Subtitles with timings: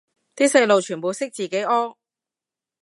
[0.35, 1.95] 啲細路全部識自己屙